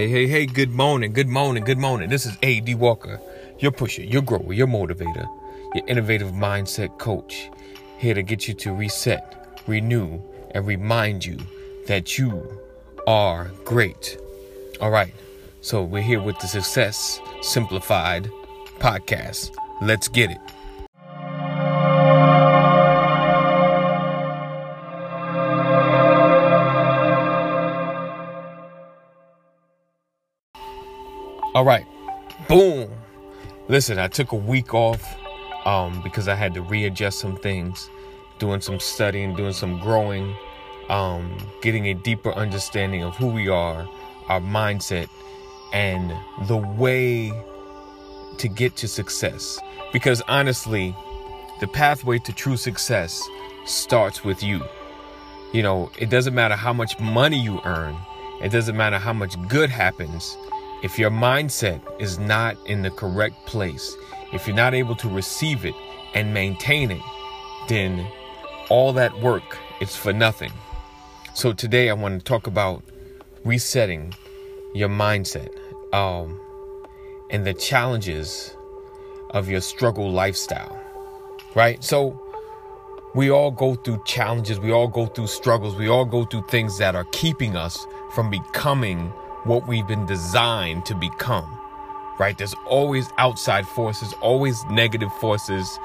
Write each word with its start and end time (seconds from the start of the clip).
Hey, 0.00 0.08
hey, 0.08 0.26
hey, 0.28 0.46
good 0.46 0.70
morning, 0.70 1.12
good 1.12 1.28
morning, 1.28 1.62
good 1.62 1.76
morning. 1.76 2.08
This 2.08 2.24
is 2.24 2.34
A.D. 2.42 2.74
Walker, 2.76 3.20
your 3.58 3.70
pusher, 3.70 4.02
your 4.02 4.22
grower, 4.22 4.54
your 4.54 4.66
motivator, 4.66 5.28
your 5.74 5.86
innovative 5.86 6.32
mindset 6.32 6.96
coach, 6.96 7.50
here 7.98 8.14
to 8.14 8.22
get 8.22 8.48
you 8.48 8.54
to 8.54 8.72
reset, 8.72 9.62
renew, 9.66 10.18
and 10.52 10.66
remind 10.66 11.26
you 11.26 11.36
that 11.86 12.16
you 12.16 12.50
are 13.06 13.50
great. 13.66 14.16
All 14.80 14.90
right, 14.90 15.12
so 15.60 15.82
we're 15.82 16.00
here 16.00 16.22
with 16.22 16.38
the 16.38 16.46
Success 16.46 17.20
Simplified 17.42 18.30
podcast. 18.78 19.54
Let's 19.82 20.08
get 20.08 20.30
it. 20.30 20.40
All 31.60 31.66
right. 31.66 31.84
Boom. 32.48 32.90
Listen, 33.68 33.98
I 33.98 34.08
took 34.08 34.32
a 34.32 34.36
week 34.36 34.72
off 34.72 35.04
um, 35.66 36.00
because 36.00 36.26
I 36.26 36.34
had 36.34 36.54
to 36.54 36.62
readjust 36.62 37.18
some 37.18 37.36
things, 37.36 37.90
doing 38.38 38.62
some 38.62 38.80
studying, 38.80 39.36
doing 39.36 39.52
some 39.52 39.78
growing, 39.78 40.34
um, 40.88 41.36
getting 41.60 41.88
a 41.88 41.92
deeper 41.92 42.32
understanding 42.32 43.02
of 43.02 43.14
who 43.14 43.26
we 43.26 43.48
are, 43.50 43.86
our 44.30 44.40
mindset, 44.40 45.10
and 45.74 46.10
the 46.48 46.56
way 46.56 47.30
to 48.38 48.48
get 48.48 48.74
to 48.76 48.88
success. 48.88 49.60
Because 49.92 50.22
honestly, 50.28 50.96
the 51.60 51.66
pathway 51.66 52.18
to 52.20 52.32
true 52.32 52.56
success 52.56 53.22
starts 53.66 54.24
with 54.24 54.42
you. 54.42 54.64
You 55.52 55.62
know, 55.62 55.90
it 55.98 56.08
doesn't 56.08 56.34
matter 56.34 56.56
how 56.56 56.72
much 56.72 56.98
money 56.98 57.38
you 57.38 57.60
earn, 57.66 57.98
it 58.42 58.48
doesn't 58.48 58.78
matter 58.78 58.96
how 58.96 59.12
much 59.12 59.36
good 59.46 59.68
happens 59.68 60.38
if 60.82 60.98
your 60.98 61.10
mindset 61.10 61.80
is 62.00 62.18
not 62.18 62.56
in 62.66 62.82
the 62.82 62.90
correct 62.90 63.46
place, 63.46 63.94
if 64.32 64.46
you're 64.46 64.56
not 64.56 64.74
able 64.74 64.94
to 64.96 65.08
receive 65.08 65.64
it 65.64 65.74
and 66.14 66.32
maintain 66.32 66.90
it, 66.90 67.02
then 67.68 68.06
all 68.68 68.92
that 68.94 69.18
work 69.20 69.58
is 69.80 69.94
for 69.94 70.12
nothing. 70.12 70.52
So 71.34 71.52
today 71.52 71.90
I 71.90 71.92
want 71.92 72.18
to 72.18 72.24
talk 72.24 72.46
about 72.46 72.82
resetting 73.44 74.14
your 74.74 74.88
mindset 74.88 75.50
um, 75.92 76.40
and 77.30 77.46
the 77.46 77.54
challenges 77.54 78.54
of 79.30 79.48
your 79.48 79.60
struggle 79.60 80.10
lifestyle, 80.10 80.80
right? 81.54 81.82
So 81.84 82.18
we 83.14 83.30
all 83.30 83.50
go 83.50 83.74
through 83.74 84.02
challenges, 84.06 84.58
we 84.58 84.72
all 84.72 84.88
go 84.88 85.06
through 85.06 85.26
struggles, 85.26 85.76
we 85.76 85.88
all 85.88 86.04
go 86.04 86.24
through 86.24 86.44
things 86.48 86.78
that 86.78 86.94
are 86.94 87.06
keeping 87.12 87.56
us 87.56 87.86
from 88.14 88.30
becoming 88.30 89.12
what 89.44 89.66
we've 89.66 89.86
been 89.86 90.06
designed 90.06 90.84
to 90.86 90.94
become, 90.94 91.58
right? 92.18 92.36
There's 92.36 92.54
always 92.66 93.08
outside 93.18 93.66
forces, 93.66 94.12
always 94.20 94.62
negative 94.66 95.12
forces 95.14 95.78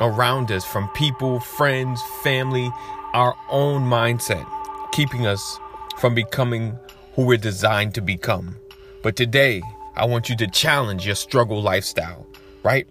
around 0.00 0.52
us 0.52 0.64
from 0.64 0.88
people, 0.90 1.40
friends, 1.40 2.02
family, 2.22 2.70
our 3.14 3.34
own 3.50 3.82
mindset, 3.82 4.46
keeping 4.92 5.26
us 5.26 5.58
from 5.98 6.14
becoming 6.14 6.78
who 7.14 7.24
we're 7.24 7.38
designed 7.38 7.94
to 7.94 8.00
become. 8.00 8.56
But 9.02 9.16
today, 9.16 9.62
I 9.96 10.04
want 10.04 10.28
you 10.28 10.36
to 10.36 10.46
challenge 10.46 11.06
your 11.06 11.16
struggle 11.16 11.60
lifestyle, 11.62 12.26
right? 12.62 12.86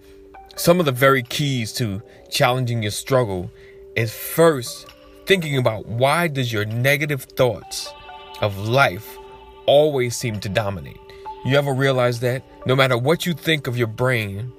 Some 0.56 0.80
of 0.80 0.86
the 0.86 0.92
very 0.92 1.24
keys 1.24 1.72
to 1.74 2.02
challenging 2.30 2.82
your 2.82 2.92
struggle 2.92 3.52
is 3.96 4.14
first 4.14 4.88
thinking 5.26 5.58
about 5.58 5.86
why 5.86 6.28
does 6.28 6.52
your 6.52 6.66
negative 6.66 7.24
thoughts 7.24 7.94
of 8.42 8.58
life 8.58 9.17
always 9.68 10.16
seem 10.16 10.40
to 10.40 10.50
dominate. 10.50 11.00
You 11.46 11.58
ever 11.58 11.74
realize 11.74 12.20
that? 12.22 12.44
No 12.66 12.76
matter 12.76 12.98
what 12.98 13.26
you 13.26 13.34
think 13.34 13.68
of 13.68 13.78
your 13.78 13.88
brain, 13.88 14.52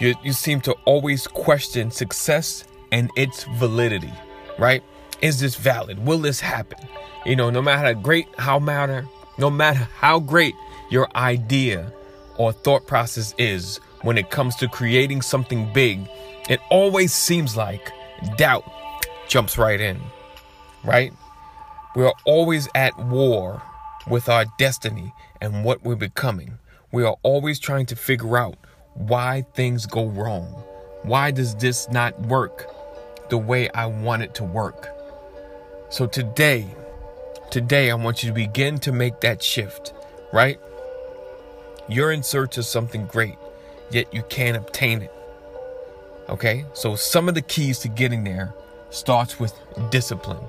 you, 0.00 0.14
you 0.22 0.32
seem 0.32 0.60
to 0.62 0.72
always 0.84 1.26
question 1.26 1.90
success 1.90 2.64
and 2.90 3.10
its 3.16 3.44
validity, 3.44 4.12
right? 4.58 4.82
Is 5.22 5.40
this 5.40 5.54
valid? 5.54 6.04
Will 6.04 6.18
this 6.18 6.40
happen? 6.40 6.78
You 7.24 7.36
know, 7.36 7.48
no 7.50 7.62
matter 7.62 7.94
how 7.94 8.00
great 8.00 8.26
how 8.36 8.58
matter, 8.58 9.06
no 9.38 9.48
matter 9.48 9.88
how 9.96 10.18
great 10.20 10.54
your 10.90 11.08
idea 11.16 11.92
or 12.36 12.52
thought 12.52 12.86
process 12.86 13.34
is 13.38 13.78
when 14.02 14.18
it 14.18 14.30
comes 14.30 14.56
to 14.56 14.68
creating 14.68 15.22
something 15.22 15.72
big, 15.72 16.06
it 16.50 16.60
always 16.70 17.12
seems 17.12 17.56
like 17.56 17.92
doubt 18.36 18.64
jumps 19.28 19.56
right 19.56 19.80
in, 19.80 19.98
right? 20.84 21.12
We 21.96 22.04
are 22.04 22.14
always 22.26 22.68
at 22.74 22.98
war 22.98 23.62
with 24.08 24.28
our 24.28 24.44
destiny 24.58 25.12
and 25.40 25.64
what 25.64 25.82
we're 25.84 25.96
becoming. 25.96 26.58
We 26.92 27.04
are 27.04 27.16
always 27.22 27.58
trying 27.58 27.86
to 27.86 27.96
figure 27.96 28.36
out 28.36 28.56
why 28.94 29.44
things 29.54 29.86
go 29.86 30.06
wrong. 30.06 30.46
Why 31.02 31.30
does 31.30 31.54
this 31.56 31.88
not 31.90 32.18
work 32.22 32.70
the 33.30 33.38
way 33.38 33.68
I 33.70 33.86
want 33.86 34.22
it 34.22 34.34
to 34.36 34.44
work? 34.44 34.88
So 35.90 36.06
today, 36.06 36.66
today 37.50 37.90
I 37.90 37.94
want 37.94 38.22
you 38.22 38.28
to 38.28 38.34
begin 38.34 38.78
to 38.80 38.92
make 38.92 39.20
that 39.20 39.42
shift, 39.42 39.92
right? 40.32 40.58
You're 41.88 42.12
in 42.12 42.22
search 42.22 42.58
of 42.58 42.64
something 42.64 43.06
great, 43.06 43.36
yet 43.90 44.12
you 44.14 44.22
can't 44.28 44.56
obtain 44.56 45.02
it. 45.02 45.12
Okay? 46.28 46.64
So 46.72 46.96
some 46.96 47.28
of 47.28 47.34
the 47.34 47.42
keys 47.42 47.78
to 47.80 47.88
getting 47.88 48.24
there 48.24 48.54
starts 48.90 49.38
with 49.38 49.54
discipline 49.90 50.48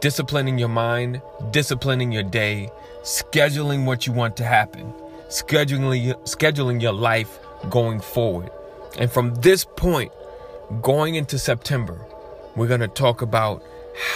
disciplining 0.00 0.58
your 0.58 0.68
mind, 0.68 1.20
disciplining 1.50 2.12
your 2.12 2.22
day, 2.22 2.70
scheduling 3.02 3.84
what 3.84 4.06
you 4.06 4.12
want 4.12 4.36
to 4.36 4.44
happen, 4.44 4.92
scheduling 5.28 6.14
scheduling 6.24 6.80
your 6.80 6.92
life 6.92 7.38
going 7.70 8.00
forward. 8.00 8.50
And 8.98 9.10
from 9.10 9.34
this 9.36 9.64
point 9.64 10.12
going 10.82 11.14
into 11.14 11.38
September, 11.38 11.98
we're 12.56 12.68
going 12.68 12.80
to 12.80 12.88
talk 12.88 13.22
about 13.22 13.62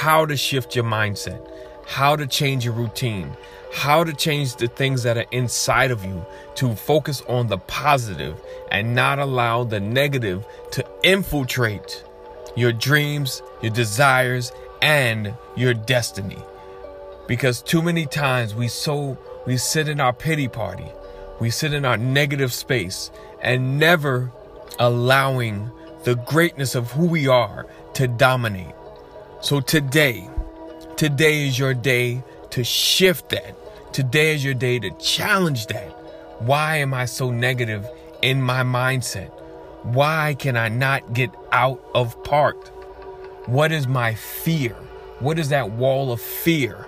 how 0.00 0.26
to 0.26 0.36
shift 0.36 0.74
your 0.76 0.84
mindset, 0.84 1.44
how 1.86 2.16
to 2.16 2.26
change 2.26 2.64
your 2.64 2.74
routine, 2.74 3.36
how 3.72 4.04
to 4.04 4.12
change 4.12 4.56
the 4.56 4.68
things 4.68 5.02
that 5.02 5.16
are 5.16 5.26
inside 5.32 5.90
of 5.90 6.04
you 6.04 6.24
to 6.56 6.74
focus 6.74 7.22
on 7.28 7.46
the 7.46 7.58
positive 7.58 8.40
and 8.70 8.94
not 8.94 9.18
allow 9.18 9.64
the 9.64 9.80
negative 9.80 10.46
to 10.70 10.84
infiltrate 11.02 12.04
your 12.54 12.72
dreams, 12.72 13.42
your 13.62 13.72
desires, 13.72 14.52
and 14.82 15.34
your 15.56 15.72
destiny. 15.72 16.38
Because 17.26 17.62
too 17.62 17.80
many 17.80 18.04
times 18.04 18.54
we 18.54 18.68
so 18.68 19.16
we 19.46 19.56
sit 19.56 19.88
in 19.88 20.00
our 20.00 20.12
pity 20.12 20.48
party, 20.48 20.86
we 21.40 21.50
sit 21.50 21.72
in 21.72 21.84
our 21.84 21.96
negative 21.96 22.52
space 22.52 23.10
and 23.40 23.78
never 23.78 24.30
allowing 24.78 25.70
the 26.04 26.16
greatness 26.16 26.74
of 26.74 26.90
who 26.90 27.06
we 27.06 27.28
are 27.28 27.66
to 27.94 28.08
dominate. 28.08 28.74
So 29.40 29.60
today, 29.60 30.28
today 30.96 31.46
is 31.46 31.58
your 31.58 31.74
day 31.74 32.22
to 32.50 32.64
shift 32.64 33.30
that. 33.30 33.56
Today 33.92 34.34
is 34.34 34.44
your 34.44 34.54
day 34.54 34.78
to 34.78 34.90
challenge 34.98 35.66
that. 35.66 35.90
Why 36.40 36.76
am 36.78 36.92
I 36.92 37.04
so 37.04 37.30
negative 37.30 37.86
in 38.20 38.42
my 38.42 38.62
mindset? 38.62 39.30
Why 39.84 40.34
can 40.38 40.56
I 40.56 40.68
not 40.68 41.12
get 41.12 41.30
out 41.52 41.82
of 41.94 42.22
parked? 42.24 42.70
What 43.46 43.72
is 43.72 43.88
my 43.88 44.14
fear? 44.14 44.74
What 45.18 45.36
is 45.36 45.48
that 45.48 45.72
wall 45.72 46.12
of 46.12 46.20
fear? 46.20 46.86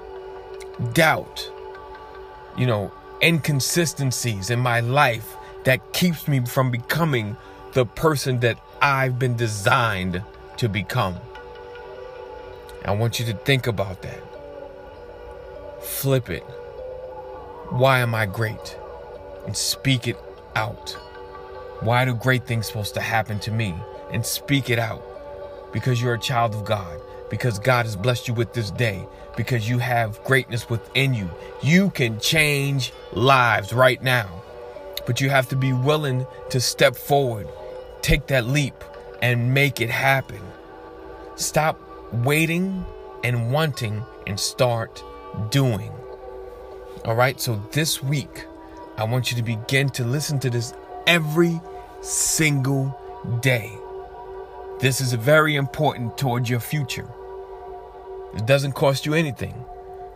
Doubt, 0.92 1.50
you 2.56 2.64
know, 2.64 2.92
inconsistencies 3.20 4.50
in 4.50 4.60
my 4.60 4.78
life 4.78 5.36
that 5.64 5.92
keeps 5.92 6.28
me 6.28 6.40
from 6.46 6.70
becoming 6.70 7.36
the 7.72 7.84
person 7.84 8.38
that 8.40 8.58
I've 8.80 9.18
been 9.18 9.36
designed 9.36 10.22
to 10.58 10.68
become. 10.68 11.16
I 12.84 12.92
want 12.92 13.18
you 13.18 13.26
to 13.26 13.34
think 13.34 13.66
about 13.66 14.02
that. 14.02 14.22
Flip 15.82 16.30
it. 16.30 16.44
Why 17.70 17.98
am 17.98 18.14
I 18.14 18.26
great? 18.26 18.78
And 19.44 19.56
speak 19.56 20.06
it 20.06 20.18
out. 20.54 20.90
Why 21.80 22.04
do 22.04 22.14
great 22.14 22.46
things 22.46 22.68
supposed 22.68 22.94
to 22.94 23.00
happen 23.00 23.40
to 23.40 23.50
me? 23.50 23.74
And 24.12 24.24
speak 24.24 24.70
it 24.70 24.78
out 24.78 25.13
because 25.74 26.00
you're 26.00 26.14
a 26.14 26.18
child 26.18 26.54
of 26.54 26.64
God, 26.64 26.98
because 27.28 27.58
God 27.58 27.84
has 27.84 27.96
blessed 27.96 28.28
you 28.28 28.32
with 28.32 28.54
this 28.54 28.70
day, 28.70 29.06
because 29.36 29.68
you 29.68 29.78
have 29.78 30.22
greatness 30.24 30.70
within 30.70 31.12
you. 31.12 31.28
You 31.62 31.90
can 31.90 32.20
change 32.20 32.92
lives 33.12 33.74
right 33.74 34.02
now, 34.02 34.42
but 35.04 35.20
you 35.20 35.28
have 35.28 35.48
to 35.50 35.56
be 35.56 35.72
willing 35.74 36.26
to 36.50 36.60
step 36.60 36.96
forward, 36.96 37.48
take 38.00 38.28
that 38.28 38.46
leap, 38.46 38.84
and 39.20 39.52
make 39.52 39.80
it 39.80 39.90
happen. 39.90 40.40
Stop 41.34 41.80
waiting 42.12 42.86
and 43.24 43.52
wanting 43.52 44.02
and 44.26 44.38
start 44.38 45.02
doing. 45.50 45.90
All 47.04 47.16
right, 47.16 47.40
so 47.40 47.60
this 47.72 48.02
week, 48.02 48.46
I 48.96 49.04
want 49.04 49.32
you 49.32 49.36
to 49.36 49.42
begin 49.42 49.88
to 49.90 50.04
listen 50.04 50.38
to 50.38 50.50
this 50.50 50.72
every 51.08 51.60
single 52.00 52.96
day. 53.42 53.76
This 54.80 55.00
is 55.00 55.12
very 55.12 55.56
important 55.56 56.18
towards 56.18 56.50
your 56.50 56.60
future. 56.60 57.08
It 58.34 58.46
doesn't 58.46 58.72
cost 58.72 59.06
you 59.06 59.14
anything 59.14 59.54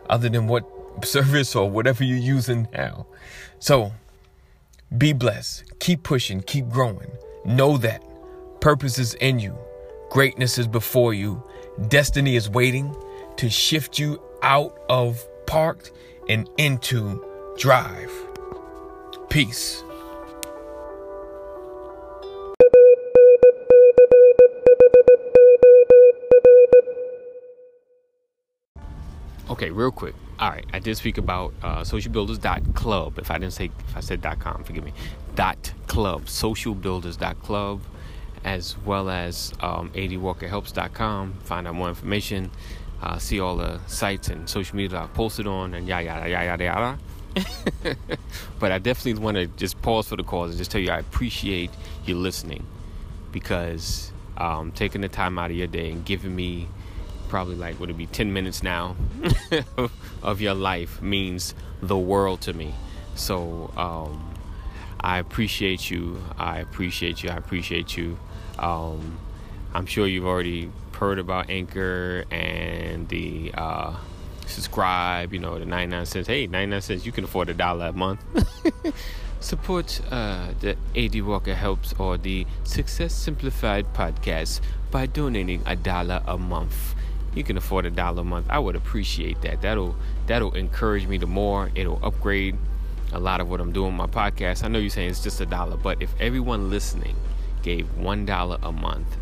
other 0.09 0.29
than 0.29 0.47
what 0.47 0.65
service 1.05 1.55
or 1.55 1.69
whatever 1.69 2.03
you're 2.03 2.17
using 2.17 2.67
now. 2.73 3.05
So 3.59 3.91
be 4.97 5.13
blessed. 5.13 5.79
Keep 5.79 6.03
pushing. 6.03 6.41
Keep 6.41 6.69
growing. 6.69 7.11
Know 7.45 7.77
that 7.77 8.03
purpose 8.59 8.99
is 8.99 9.13
in 9.15 9.39
you, 9.39 9.57
greatness 10.09 10.57
is 10.57 10.67
before 10.67 11.13
you, 11.13 11.41
destiny 11.87 12.35
is 12.35 12.49
waiting 12.49 12.95
to 13.37 13.49
shift 13.49 13.97
you 13.97 14.21
out 14.43 14.77
of 14.89 15.25
parked 15.45 15.91
and 16.27 16.49
into 16.57 17.23
drive. 17.57 18.11
Peace. 19.29 19.83
Okay, 29.59 29.71
real 29.71 29.91
quick. 29.91 30.15
All 30.39 30.51
right, 30.51 30.65
I 30.71 30.79
did 30.79 30.95
speak 30.95 31.17
about 31.17 31.53
uh, 31.61 31.81
socialbuilders.club. 31.81 33.19
If 33.19 33.29
I 33.29 33.37
didn't 33.39 33.51
say, 33.51 33.65
if 33.65 33.97
I 33.97 33.99
said 33.99 34.23
.com, 34.39 34.63
forgive 34.63 34.85
me. 34.85 34.93
Dot 35.35 35.73
.club, 35.87 36.27
socialbuilders.club, 36.27 37.81
as 38.45 38.77
well 38.85 39.09
as 39.09 39.51
um, 39.59 39.89
adwalkerhelps.com. 39.89 41.33
Find 41.43 41.67
out 41.67 41.75
more 41.75 41.89
information, 41.89 42.51
uh, 43.01 43.17
see 43.17 43.41
all 43.41 43.57
the 43.57 43.81
sites 43.85 44.29
and 44.29 44.49
social 44.49 44.77
media 44.77 44.91
that 44.91 45.03
I've 45.03 45.13
posted 45.13 45.45
on, 45.45 45.73
and 45.73 45.85
yada 45.85 46.05
yada 46.05 46.29
yada 46.29 46.63
yada. 46.63 47.97
but 48.59 48.71
I 48.71 48.77
definitely 48.77 49.21
want 49.21 49.35
to 49.35 49.47
just 49.47 49.81
pause 49.81 50.07
for 50.07 50.15
the 50.15 50.23
cause 50.23 50.51
and 50.51 50.57
just 50.57 50.71
tell 50.71 50.79
you 50.79 50.91
I 50.91 50.99
appreciate 50.99 51.71
you 52.05 52.15
listening 52.15 52.65
because 53.33 54.13
um, 54.37 54.71
taking 54.71 55.01
the 55.01 55.09
time 55.09 55.37
out 55.37 55.51
of 55.51 55.57
your 55.57 55.67
day 55.67 55.91
and 55.91 56.05
giving 56.05 56.33
me 56.33 56.69
probably 57.29 57.55
like 57.55 57.79
would 57.79 57.89
it 57.89 57.97
be 57.97 58.07
10 58.07 58.33
minutes 58.33 58.61
now 58.63 58.95
of 60.23 60.41
your 60.41 60.55
life 60.55 61.01
means 61.01 61.53
the 61.81 61.97
world 61.97 62.41
to 62.41 62.53
me. 62.53 62.73
So 63.15 63.71
um, 63.77 64.33
i 64.99 65.19
appreciate 65.19 65.89
you. 65.89 66.21
I 66.37 66.59
appreciate 66.59 67.23
you. 67.23 67.29
I 67.29 67.37
appreciate 67.37 67.95
you. 67.95 68.17
Um, 68.57 69.17
i'm 69.73 69.85
sure 69.85 70.07
you've 70.07 70.25
already 70.25 70.69
heard 70.93 71.19
about 71.19 71.49
anchor 71.49 72.25
and 72.31 73.07
the 73.07 73.51
uh, 73.53 73.95
subscribe 74.47 75.31
you 75.31 75.39
know 75.39 75.57
the 75.57 75.65
99 75.65 76.05
cents. 76.05 76.27
Hey 76.27 76.47
99 76.47 76.81
cents 76.81 77.05
you 77.05 77.11
can 77.11 77.23
afford 77.23 77.49
a 77.49 77.53
dollar 77.53 77.87
a 77.87 77.93
month. 77.93 78.21
Support 79.41 80.01
uh, 80.11 80.49
the 80.59 80.75
ad 80.97 81.21
walker 81.21 81.55
helps 81.55 81.93
or 81.93 82.17
the 82.17 82.45
success 82.65 83.13
simplified 83.13 83.93
podcast 83.93 84.59
by 84.91 85.05
donating 85.05 85.61
a 85.65 85.77
dollar 85.77 86.21
a 86.27 86.37
month 86.37 86.95
you 87.35 87.43
can 87.43 87.57
afford 87.57 87.85
a 87.85 87.91
dollar 87.91 88.21
a 88.21 88.23
month, 88.23 88.47
I 88.49 88.59
would 88.59 88.75
appreciate 88.75 89.41
that. 89.41 89.61
That'll 89.61 89.95
that'll 90.27 90.53
encourage 90.55 91.07
me 91.07 91.17
to 91.19 91.27
more. 91.27 91.69
It'll 91.75 92.03
upgrade 92.03 92.57
a 93.11 93.19
lot 93.19 93.41
of 93.41 93.49
what 93.49 93.59
I'm 93.59 93.71
doing 93.71 93.93
my 93.93 94.07
podcast. 94.07 94.63
I 94.63 94.67
know 94.67 94.79
you're 94.79 94.89
saying 94.89 95.09
it's 95.09 95.23
just 95.23 95.41
a 95.41 95.45
dollar, 95.45 95.77
but 95.77 96.01
if 96.01 96.13
everyone 96.19 96.69
listening 96.69 97.15
gave 97.63 97.95
one 97.95 98.25
dollar 98.25 98.57
a 98.61 98.71
month, 98.71 99.17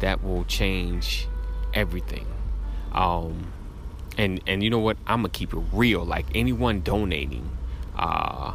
that 0.00 0.22
will 0.22 0.44
change 0.44 1.26
everything. 1.74 2.26
Um, 2.92 3.52
and 4.18 4.40
and 4.46 4.62
you 4.62 4.70
know 4.70 4.78
what? 4.78 4.96
I'm 5.06 5.20
gonna 5.20 5.30
keep 5.30 5.54
it 5.54 5.60
real. 5.72 6.04
Like 6.04 6.26
anyone 6.34 6.80
donating, 6.80 7.48
uh, 7.96 8.54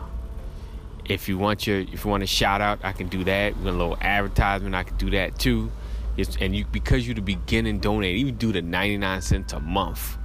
if 1.05 1.29
you 1.29 1.37
want 1.37 1.65
your 1.65 1.79
if 1.79 2.03
you 2.05 2.11
want 2.11 2.23
a 2.23 2.27
shout 2.27 2.61
out, 2.61 2.79
I 2.83 2.91
can 2.91 3.07
do 3.07 3.23
that. 3.23 3.57
With 3.57 3.67
a 3.67 3.71
little 3.71 3.97
advertisement, 3.99 4.75
I 4.75 4.83
can 4.83 4.97
do 4.97 5.09
that 5.11 5.39
too. 5.39 5.71
It's, 6.17 6.37
and 6.37 6.55
you 6.55 6.65
because 6.65 7.05
you're 7.05 7.15
the 7.15 7.21
beginning 7.21 7.79
donate, 7.79 8.15
even 8.15 8.35
do 8.37 8.51
the 8.51 8.61
99 8.61 9.21
cents 9.21 9.53
a 9.53 9.59
month. 9.59 10.17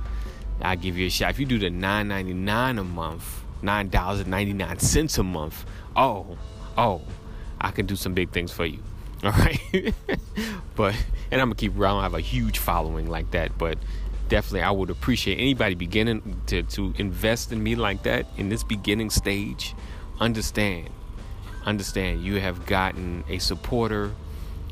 I'll 0.62 0.76
give 0.76 0.96
you 0.96 1.06
a 1.06 1.10
shot. 1.10 1.30
If 1.30 1.40
you 1.40 1.46
do 1.46 1.58
the 1.58 1.70
9.99 1.70 2.80
a 2.80 2.84
month, 2.84 3.44
nine 3.62 3.88
dollars 3.88 4.20
and 4.20 4.28
99 4.28 4.78
cents 4.78 5.18
a 5.18 5.22
month, 5.22 5.64
oh, 5.96 6.38
oh, 6.76 7.02
I 7.60 7.70
can 7.70 7.86
do 7.86 7.96
some 7.96 8.14
big 8.14 8.30
things 8.30 8.52
for 8.52 8.66
you. 8.66 8.82
All 9.24 9.32
right, 9.32 9.94
but 10.76 10.94
and 11.30 11.40
I'm 11.40 11.48
gonna 11.48 11.54
keep. 11.54 11.76
I 11.76 11.80
don't 11.80 12.02
have 12.02 12.14
a 12.14 12.20
huge 12.20 12.58
following 12.58 13.06
like 13.06 13.32
that, 13.32 13.58
but 13.58 13.76
definitely 14.28 14.62
I 14.62 14.70
would 14.70 14.88
appreciate 14.88 15.36
anybody 15.36 15.74
beginning 15.74 16.40
to 16.46 16.62
to 16.62 16.94
invest 16.96 17.52
in 17.52 17.62
me 17.62 17.74
like 17.74 18.04
that 18.04 18.26
in 18.38 18.48
this 18.48 18.64
beginning 18.64 19.10
stage. 19.10 19.74
Understand, 20.20 20.88
understand. 21.66 22.22
You 22.22 22.40
have 22.40 22.64
gotten 22.64 23.24
a 23.28 23.38
supporter 23.38 24.12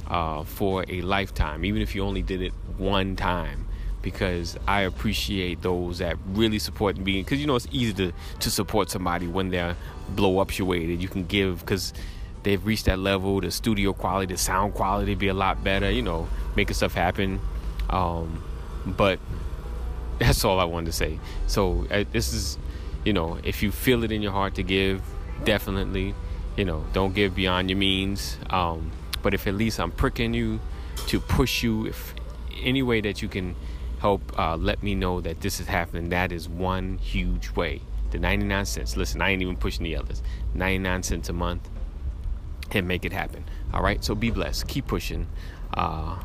uh, 0.09 0.43
for 0.43 0.85
a 0.89 1.03
lifetime, 1.03 1.65
even 1.65 1.83
if 1.83 1.95
you 1.95 2.03
only 2.03 2.23
did 2.23 2.43
it 2.43 2.53
one 2.77 3.15
time. 3.17 3.67
Because 4.01 4.57
I 4.67 4.83
appreciate 4.83 5.61
those 5.61 5.99
that 5.99 6.17
really 6.29 6.59
support 6.59 6.97
me. 6.97 7.23
Because 7.23 7.41
you 7.41 7.47
know 7.47 7.57
it's 7.57 7.69
easy 7.71 7.93
to 7.95 8.13
to 8.41 8.51
support 8.51 8.91
somebody 8.91 9.27
when 9.27 9.51
they're 9.51 9.77
blow 10.09 10.45
uptuated. 10.45 11.01
You 11.01 11.09
can 11.09 11.25
give 11.25 11.61
because 11.61 11.93
they've 12.45 12.65
reached 12.65 12.87
that 12.87 12.99
level. 12.99 13.41
The 13.41 13.51
studio 13.51 13.93
quality, 13.93 14.33
the 14.33 14.39
sound 14.39 14.75
quality, 14.75 15.15
be 15.15 15.29
a 15.29 15.35
lot 15.35 15.63
better. 15.63 15.91
You 15.91 16.03
know, 16.03 16.29
making 16.57 16.75
stuff 16.75 16.95
happen. 16.95 17.41
Um, 17.91 18.43
but 18.87 19.19
that's 20.19 20.45
all 20.45 20.61
I 20.61 20.65
wanted 20.65 20.87
to 20.87 20.93
say. 20.93 21.19
So 21.47 21.87
uh, 21.91 22.05
this 22.11 22.33
is, 22.33 22.59
you 23.05 23.13
know, 23.13 23.39
if 23.45 23.63
you 23.63 23.73
feel 23.73 24.05
it 24.05 24.13
in 24.13 24.23
your 24.23 24.33
heart 24.33 24.55
to 24.57 24.63
give, 24.63 25.03
definitely, 25.45 26.15
you 26.57 26.65
know, 26.65 26.85
don't 26.93 27.15
give 27.15 27.35
beyond 27.35 27.71
your 27.71 27.79
means. 27.79 28.37
Um, 28.51 28.91
but 29.23 29.35
if 29.35 29.47
at 29.47 29.55
least 29.55 29.81
I'm 29.81 29.91
pricking 29.91 30.35
you 30.35 30.61
to 31.07 31.21
push 31.21 31.63
you, 31.63 31.87
if 31.87 32.15
any 32.63 32.83
way 32.83 33.01
that 33.01 33.23
you 33.23 33.29
can 33.29 33.55
help 34.01 34.39
uh, 34.39 34.57
let 34.57 34.83
me 34.83 34.95
know 34.95 35.21
that 35.21 35.41
this 35.41 35.61
is 35.61 35.67
happening, 35.67 36.09
that 36.11 36.33
is 36.33 36.49
one 36.49 36.99
huge 36.99 37.51
way. 37.51 37.81
The 38.11 38.19
99 38.19 38.65
cents. 38.65 38.97
Listen, 38.97 39.21
I 39.21 39.31
ain't 39.31 39.43
even 39.43 39.57
pushing 39.57 39.85
the 39.85 39.97
others. 39.97 40.23
99 40.55 41.03
cents 41.03 41.29
a 41.29 41.33
month 41.33 41.69
and 42.71 42.89
make 42.89 43.05
it 43.05 43.13
happen. 43.13 43.45
All 43.73 43.83
right. 43.83 44.03
So 44.03 44.15
be 44.15 44.31
blessed. 44.31 44.67
Keep 44.69 44.87
pushing, 44.87 45.27
uh, 45.75 46.19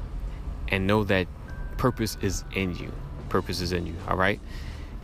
and 0.70 0.88
know 0.88 1.04
that 1.04 1.28
purpose 1.78 2.18
is 2.22 2.44
in 2.54 2.76
you. 2.76 2.92
Purpose 3.30 3.60
is 3.60 3.74
in 3.74 3.86
you. 3.86 3.96
All 4.08 4.16
right. 4.16 4.40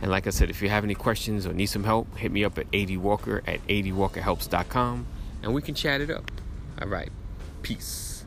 And 0.02 0.10
like 0.10 0.26
I 0.26 0.30
said, 0.30 0.48
if 0.48 0.62
you 0.62 0.70
have 0.70 0.84
any 0.84 0.94
questions 0.94 1.46
or 1.46 1.52
need 1.52 1.66
some 1.66 1.84
help, 1.84 2.16
hit 2.16 2.32
me 2.32 2.44
up 2.44 2.58
at 2.58 2.70
adwalker 2.70 3.42
at 3.46 3.66
adwalkerhelps.com 3.66 5.06
and 5.42 5.54
we 5.54 5.60
can 5.60 5.74
chat 5.74 6.00
it 6.00 6.10
up. 6.10 6.30
All 6.80 6.88
right. 6.88 7.10
Peace. 7.62 8.19